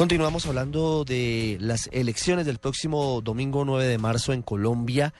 [0.00, 5.12] Continuamos hablando de las elecciones del próximo domingo 9 de marzo en Colombia.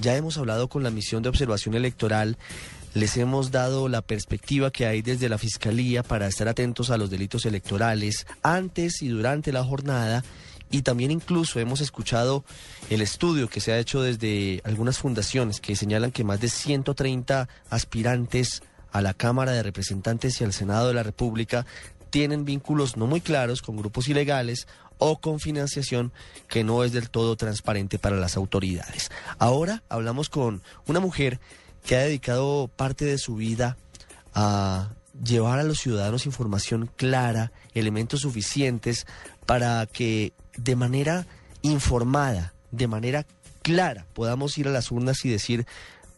[0.00, 2.38] Ya hemos hablado con la misión de observación electoral.
[2.94, 7.10] Les hemos dado la perspectiva que hay desde la Fiscalía para estar atentos a los
[7.10, 10.24] delitos electorales antes y durante la jornada.
[10.70, 12.42] Y también incluso hemos escuchado
[12.88, 17.50] el estudio que se ha hecho desde algunas fundaciones que señalan que más de 130
[17.68, 18.62] aspirantes
[18.92, 21.66] a la Cámara de Representantes y al Senado de la República
[22.12, 24.68] tienen vínculos no muy claros con grupos ilegales
[24.98, 26.12] o con financiación
[26.46, 29.10] que no es del todo transparente para las autoridades.
[29.38, 31.40] Ahora hablamos con una mujer
[31.84, 33.78] que ha dedicado parte de su vida
[34.34, 34.90] a
[35.24, 39.06] llevar a los ciudadanos información clara, elementos suficientes
[39.46, 41.26] para que de manera
[41.62, 43.26] informada, de manera
[43.62, 45.66] clara, podamos ir a las urnas y decir,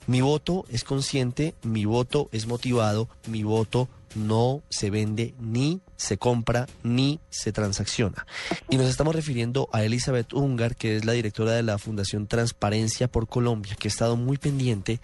[0.08, 6.18] mi voto es consciente, mi voto es motivado, mi voto no se vende ni se
[6.18, 8.26] compra ni se transacciona.
[8.68, 13.08] Y nos estamos refiriendo a Elizabeth Ungar, que es la directora de la Fundación Transparencia
[13.08, 15.00] por Colombia, que ha estado muy pendiente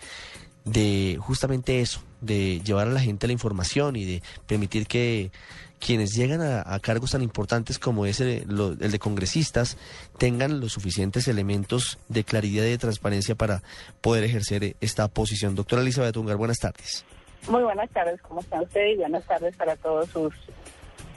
[0.65, 5.31] de justamente eso, de llevar a la gente la información y de permitir que
[5.79, 8.45] quienes llegan a, cargos tan importantes como es el,
[8.81, 9.79] el, de congresistas
[10.19, 13.63] tengan los suficientes elementos de claridad y de transparencia para
[14.03, 15.55] poder ejercer esta posición.
[15.55, 17.05] Doctora Elizabeth Ungar, buenas tardes.
[17.49, 18.97] Muy buenas tardes, ¿cómo están ustedes?
[18.97, 20.35] Y buenas tardes para todos sus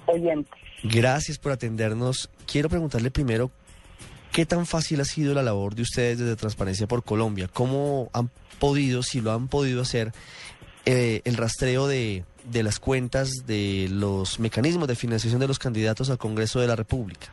[0.06, 0.54] oyentes.
[0.84, 2.30] Gracias por atendernos.
[2.46, 3.52] Quiero preguntarle primero,
[4.32, 7.50] ¿qué tan fácil ha sido la labor de ustedes desde Transparencia por Colombia?
[7.52, 10.12] ¿Cómo han podido, si lo han podido hacer,
[10.86, 16.10] eh, el rastreo de, de las cuentas de los mecanismos de financiación de los candidatos
[16.10, 17.28] al Congreso de la República?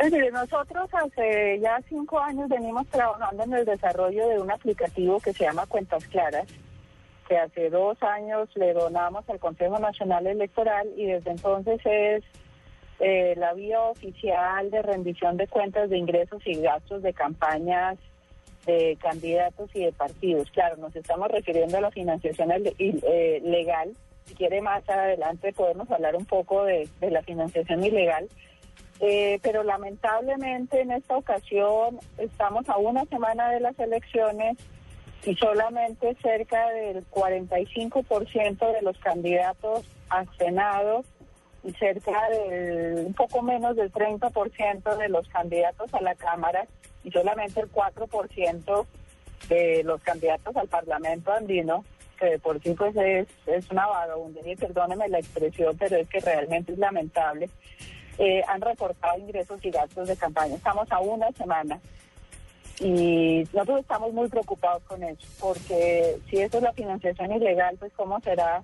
[0.00, 5.34] Pues nosotros hace ya cinco años venimos trabajando en el desarrollo de un aplicativo que
[5.34, 6.46] se llama Cuentas Claras,
[7.38, 12.24] hace dos años le donamos al Consejo Nacional Electoral y desde entonces es
[13.00, 17.98] eh, la vía oficial de rendición de cuentas de ingresos y gastos de campañas
[18.66, 20.50] de candidatos y de partidos.
[20.50, 23.94] Claro, nos estamos refiriendo a la financiación eh, legal.
[24.26, 28.28] Si quiere más adelante podemos hablar un poco de, la financiación ilegal.
[29.00, 34.58] Eh, pero lamentablemente en esta ocasión estamos a una semana de las elecciones
[35.24, 41.04] y solamente cerca del 45% de los candidatos a Senado
[41.62, 46.66] y cerca del un poco menos del 30% de los candidatos a la Cámara
[47.04, 48.86] y solamente el 4%
[49.48, 51.84] de los candidatos al Parlamento andino,
[52.18, 56.72] que por sí pues es, es una vagabundería, perdóneme la expresión, pero es que realmente
[56.72, 57.50] es lamentable,
[58.18, 60.54] eh, han reportado ingresos y gastos de campaña.
[60.54, 61.80] Estamos a una semana
[62.80, 67.92] y nosotros estamos muy preocupados con eso, porque si eso es la financiación ilegal, pues
[67.94, 68.62] cómo será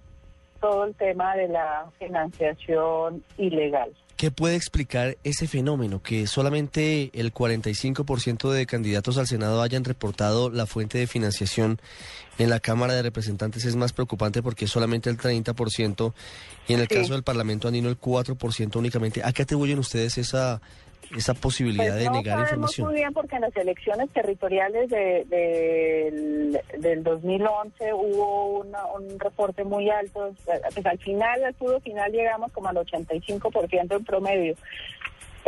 [0.61, 3.93] todo el tema de la financiación ilegal.
[4.17, 6.03] ¿Qué puede explicar ese fenómeno?
[6.03, 11.79] Que solamente el 45% de candidatos al Senado hayan reportado la fuente de financiación
[12.39, 16.15] en la Cámara de Representantes es más preocupante porque solamente el 30%
[16.67, 19.23] y en el caso del Parlamento andino el 4% únicamente.
[19.23, 20.63] ¿A qué atribuyen ustedes esa
[21.15, 22.89] esa posibilidad pues de negar información?
[22.89, 25.25] Muy bien, porque en las elecciones territoriales de,
[26.79, 30.35] del, 2011 hubo un reporte muy alto.
[30.45, 34.55] Pues al final, al puro final, llegamos como al 85% en promedio.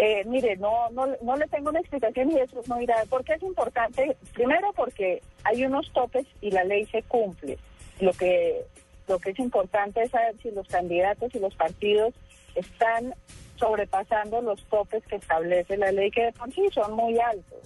[0.00, 3.04] Eh, mire, no, no, no le tengo una explicación y eso no irá.
[3.10, 4.16] ¿Por qué es importante?
[4.32, 7.58] Primero porque hay unos topes y la ley se cumple.
[8.00, 8.64] Lo que,
[9.08, 12.14] lo que es importante es saber si los candidatos y los partidos
[12.54, 13.12] están
[13.58, 17.58] sobrepasando los topes que establece la ley, que de por sí son muy altos.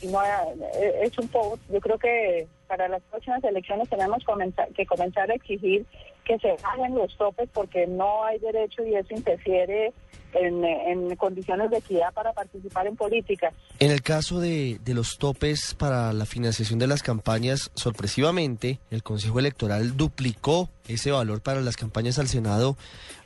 [0.00, 4.22] Y no eh, es un poco, yo creo que para las próximas elecciones tenemos
[4.74, 5.84] que comenzar a exigir
[6.24, 9.92] que se bajen los topes porque no hay derecho y eso interfiere
[10.34, 13.52] en, condiciones de equidad para participar en política.
[13.78, 19.02] En el caso de, de los topes para la financiación de las campañas, sorpresivamente, el
[19.02, 22.76] Consejo Electoral duplicó ese valor para las campañas al Senado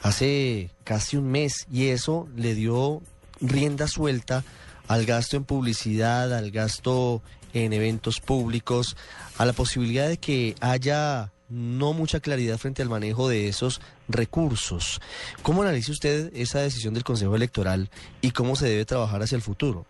[0.00, 3.02] hace casi un mes y eso le dio
[3.40, 4.44] rienda suelta
[4.88, 7.22] al gasto en publicidad, al gasto
[7.54, 8.96] en eventos públicos,
[9.38, 15.00] a la posibilidad de que haya no mucha claridad frente al manejo de esos recursos.
[15.42, 17.90] ¿Cómo analiza usted esa decisión del Consejo Electoral
[18.20, 19.84] y cómo se debe trabajar hacia el futuro?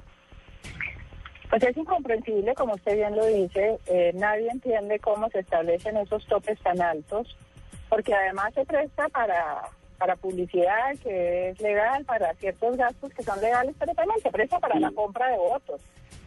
[1.48, 6.26] Pues es incomprensible, como usted bien lo dice, eh, nadie entiende cómo se establecen esos
[6.26, 7.36] topes tan altos,
[7.90, 9.62] porque además se presta para,
[9.98, 14.58] para publicidad que es legal, para ciertos gastos que son legales, pero también se presta
[14.60, 15.82] para la compra de votos,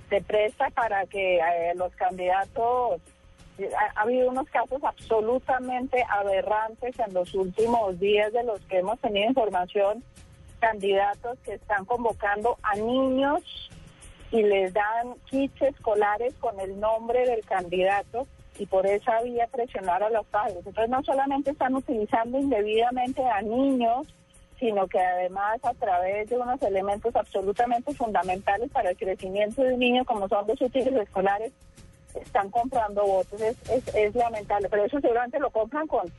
[0.10, 3.02] se presta para que eh, los candidatos
[3.64, 9.28] ha, habido unos casos absolutamente aberrantes en los últimos días de los que hemos tenido
[9.28, 10.04] información.
[10.60, 13.70] candidatos que están convocando a niños
[14.32, 18.26] y les dan kits escolares con el nombre del candidato
[18.58, 20.58] y por esa vía presionar a los padres.
[20.58, 24.08] Entonces no solamente están utilizando indebidamente a niños,
[24.60, 29.80] sino que además a través de unos elementos absolutamente fundamentales para el crecimiento de un
[29.80, 31.52] niño, como son los útiles escolares,
[32.22, 33.42] están comprando votos.
[33.42, 33.58] Es,
[33.94, 36.12] es, lamentable, pero eso seguramente lo compran con,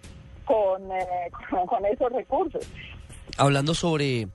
[0.45, 1.31] con, eh,
[1.67, 2.67] con esos recursos.
[3.37, 4.29] Hablando sobre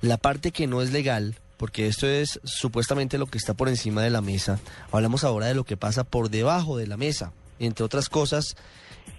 [0.00, 4.02] la parte que no es legal, porque esto es supuestamente lo que está por encima
[4.02, 4.58] de la mesa.
[4.92, 7.32] Hablamos ahora de lo que pasa por debajo de la mesa.
[7.58, 8.56] Entre otras cosas,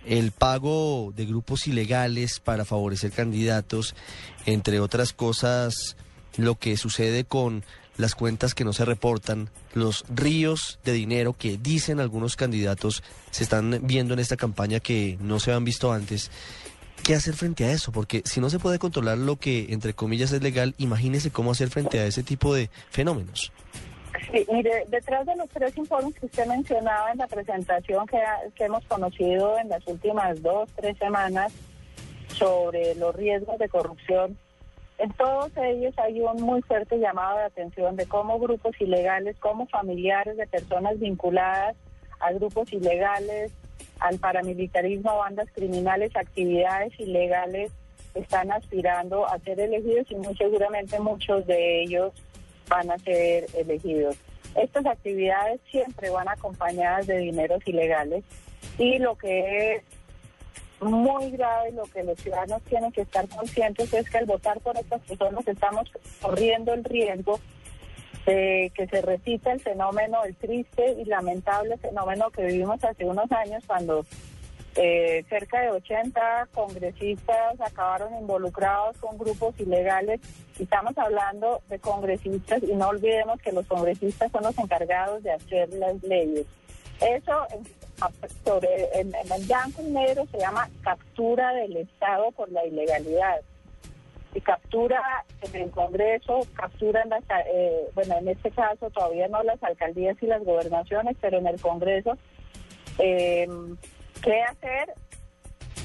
[0.06, 3.95] el pago de grupos ilegales para favorecer candidatos,
[4.45, 5.97] entre otras cosas,
[6.38, 7.63] lo que sucede con
[7.98, 13.44] las cuentas que no se reportan, los ríos de dinero que dicen algunos candidatos se
[13.44, 16.32] están viendo en esta campaña que no se han visto antes
[17.04, 17.92] ¿Qué hacer frente a eso?
[17.92, 21.70] Porque si no se puede controlar lo que, entre comillas, es legal, imagínese cómo hacer
[21.70, 23.52] frente a ese tipo de fenómenos.
[24.32, 28.18] Sí, mire, detrás de los tres informes que usted mencionaba en la presentación que,
[28.56, 31.54] que hemos conocido en las últimas dos, tres semanas
[32.34, 34.38] sobre los riesgos de corrupción,
[34.98, 39.68] en todos ellos hay un muy fuerte llamado de atención de cómo grupos ilegales, como
[39.68, 41.76] familiares de personas vinculadas
[42.20, 43.52] a grupos ilegales,
[44.00, 47.72] al paramilitarismo, bandas criminales, actividades ilegales,
[48.16, 52.14] están aspirando a ser elegidos y muy seguramente muchos de ellos
[52.68, 54.18] van a ser elegidos.
[54.56, 58.24] Estas actividades siempre van acompañadas de dineros ilegales
[58.80, 59.84] y lo que es
[60.81, 64.77] muy grave, lo que los ciudadanos tienen que estar conscientes es que al votar por
[64.77, 65.91] estas personas estamos
[66.21, 67.39] corriendo el riesgo
[68.27, 73.63] que se repita el fenómeno, el triste y lamentable fenómeno que vivimos hace unos años
[73.65, 74.06] cuando
[74.75, 80.19] eh, cerca de 80 congresistas acabaron involucrados con grupos ilegales.
[80.59, 85.69] Estamos hablando de congresistas y no olvidemos que los congresistas son los encargados de hacer
[85.74, 86.45] las leyes.
[87.00, 87.47] Eso
[88.44, 93.42] sobre, en, en el blanco y negro se llama captura del Estado por la ilegalidad
[94.34, 95.02] y captura
[95.42, 100.16] en el Congreso, captura en las, eh, bueno, en este caso todavía no las alcaldías
[100.22, 102.18] y las gobernaciones, pero en el Congreso.
[103.00, 103.48] Eh,
[104.22, 104.94] ¿Qué hacer?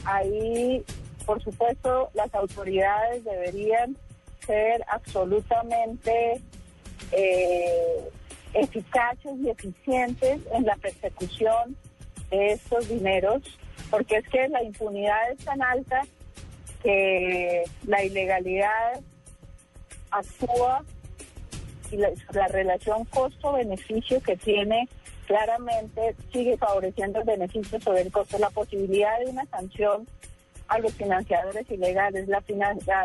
[0.05, 0.85] Ahí,
[1.25, 3.97] por supuesto, las autoridades deberían
[4.45, 6.41] ser absolutamente
[7.13, 8.11] eh,
[8.55, 11.77] eficaces y eficientes en la persecución
[12.33, 13.43] estos dineros,
[13.91, 16.03] porque es que la impunidad es tan alta
[16.83, 19.01] que la ilegalidad
[20.11, 20.85] actúa
[21.91, 24.89] y la, relación costo-beneficio que tiene
[25.27, 28.39] claramente sigue favoreciendo el beneficio sobre el costo.
[28.39, 30.07] La posibilidad de una sanción
[30.69, 32.43] a los financiadores ilegales, la,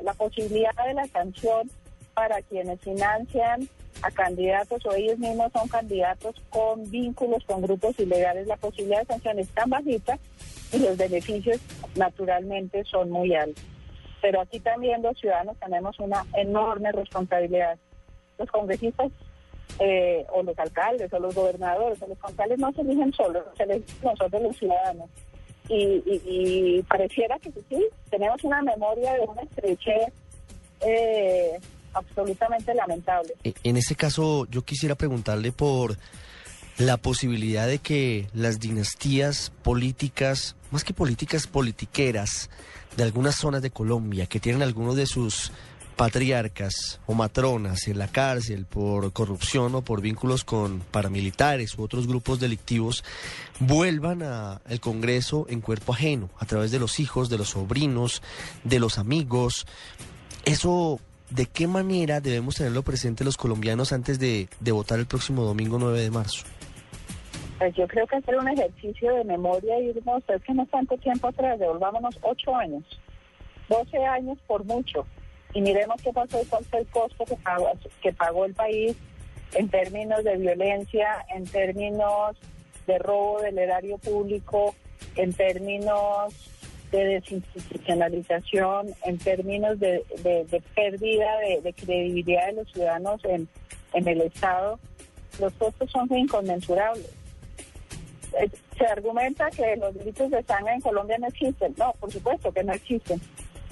[0.01, 1.69] la posibilidad de la sanción
[2.13, 3.69] para quienes financian
[4.01, 9.05] a candidatos o ellos mismos son candidatos con vínculos con grupos ilegales, la posibilidad de
[9.05, 10.19] sanción es tan bajita
[10.71, 11.59] y los beneficios
[11.95, 13.63] naturalmente son muy altos.
[14.21, 17.77] Pero aquí también los ciudadanos tenemos una enorme responsabilidad.
[18.37, 19.11] Los congresistas
[19.79, 23.63] eh, o los alcaldes o los gobernadores o los concejales no se eligen solos, se
[23.63, 25.09] eligen nosotros los ciudadanos.
[25.69, 30.13] Y, pareciera que sí, tenemos una memoria de una estrechez
[30.79, 31.59] eh,
[31.97, 33.33] absolutamente lamentable.
[33.43, 35.97] E, en ese caso, yo quisiera preguntarle por
[36.77, 42.49] la posibilidad de que las dinastías políticas, más que políticas politiqueras,
[42.95, 45.51] de algunas zonas de Colombia que tienen algunos de sus
[45.97, 52.07] patriarcas o matronas en la cárcel por corrupción o por vínculos con paramilitares u otros
[52.07, 53.03] grupos delictivos
[53.59, 58.21] vuelvan al Congreso en cuerpo ajeno, a través de los hijos, de los sobrinos,
[58.63, 59.65] de los amigos.
[60.45, 65.43] Eso, ¿de qué manera debemos tenerlo presente los colombianos antes de, de votar el próximo
[65.43, 66.45] domingo 9 de marzo?
[67.57, 70.69] Pues yo creo que hacer un ejercicio de memoria y irnos, es que no es
[70.69, 72.83] tanto tiempo atrás, devolvámonos ocho años,
[73.67, 75.05] doce años por mucho,
[75.53, 78.95] y miremos qué pasó y cuál fue el costo que pagó, que pagó el país
[79.53, 82.37] en términos de violencia, en términos
[82.85, 84.75] de robo del erario público,
[85.15, 86.33] en términos
[86.91, 90.03] de desinstitucionalización, en términos de,
[90.75, 93.47] pérdida de, credibilidad de los ciudadanos en,
[93.93, 94.79] en el Estado,
[95.39, 97.09] los costos son inconmensurables.
[98.77, 101.73] Se argumenta que los delitos de sangre en Colombia no existen.
[101.77, 103.19] No, por supuesto que no existen.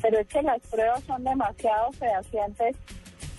[0.01, 2.75] Pero es que las pruebas son demasiado fehacientes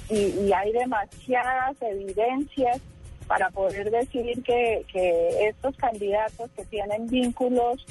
[0.09, 2.81] y, hay demasiadas evidencias
[3.27, 4.85] para poder decir que,
[5.49, 7.85] estos candidatos que tienen vínculos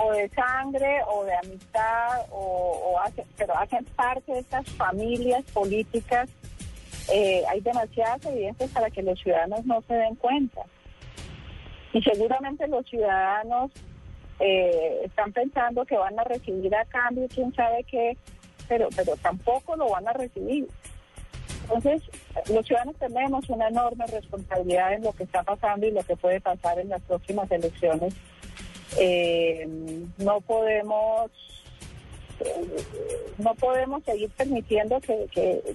[0.00, 2.96] o de sangre o de amistad, o,
[3.36, 6.30] pero hacen parte de estas familias políticas.
[7.12, 10.62] Eh, hay demasiadas evidencias para que los ciudadanos no se den cuenta.
[11.92, 13.72] Y seguramente los ciudadanos
[14.38, 18.16] eh, están pensando que van a recibir a cambio quién sabe qué,
[18.68, 20.68] pero, pero tampoco lo van a recibir.
[21.62, 22.02] Entonces,
[22.52, 26.40] los ciudadanos tenemos una enorme responsabilidad en lo que está pasando y lo que puede
[26.40, 28.14] pasar en las próximas elecciones.
[29.00, 29.66] Eh,
[30.18, 31.30] no podemos
[33.38, 35.26] no podemos seguir permitiendo que,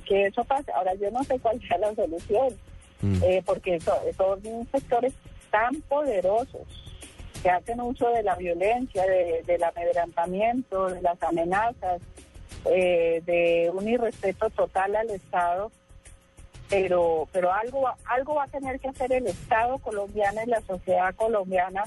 [0.06, 0.72] que, eso pase.
[0.72, 2.54] Ahora, yo no sé cuál sea la solución,
[3.02, 3.24] mm.
[3.24, 4.00] eh, porque son
[4.72, 5.14] sectores
[5.52, 6.62] tan poderosos
[7.42, 12.02] que hacen uso de la violencia, de, del amedrentamiento, de las amenazas,
[12.66, 15.72] eh, de un irrespeto total al Estado,
[16.70, 21.14] pero pero algo algo va a tener que hacer el Estado colombiano y la sociedad
[21.16, 21.84] colombiana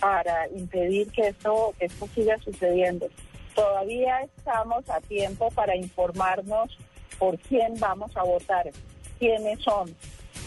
[0.00, 3.08] para impedir que esto esto siga sucediendo.
[3.54, 6.76] Todavía estamos a tiempo para informarnos
[7.18, 8.70] por quién vamos a votar,
[9.18, 9.94] quiénes son,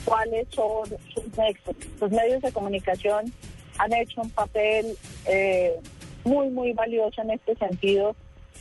[0.06, 1.76] cuáles son sus nexos.
[2.00, 3.34] Los medios de comunicación
[3.78, 5.78] han hecho un papel eh,
[6.24, 8.16] muy, muy valioso en este sentido.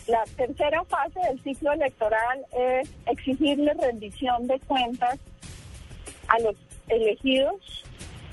[0.06, 5.18] La tercera fase del ciclo electoral es exigirle rendición de cuentas
[6.28, 6.56] a los
[6.88, 7.84] elegidos,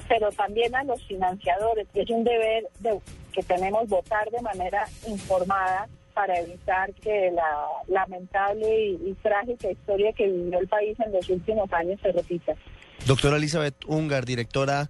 [0.07, 2.99] pero también a los financiadores, es un deber de,
[3.33, 10.11] que tenemos votar de manera informada para evitar que la lamentable y, y, trágica historia
[10.13, 12.55] que vivió el país en los últimos años se repita.
[13.05, 14.89] Doctora Elizabeth Ungar, directora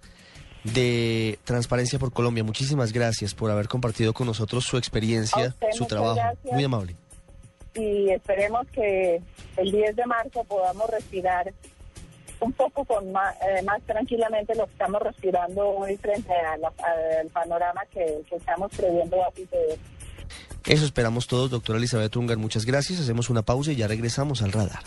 [0.64, 2.44] de Transparencia por Colombia.
[2.44, 6.20] Muchísimas gracias por haber compartido con nosotros su experiencia, su trabajo.
[6.52, 6.96] Muy amable.
[7.76, 9.22] Y esperemos que
[9.58, 11.54] el 10 de marzo podamos respirar
[12.40, 17.82] un poco con más, eh, más tranquilamente lo que estamos respirando hoy frente al panorama
[17.92, 19.80] que, estamos previendo a suceder.
[20.66, 22.38] Eso esperamos todos, doctora Elizabeth Ungar.
[22.38, 23.00] Muchas gracias.
[23.00, 24.82] Hacemos una pausa y ya regresamos al radar.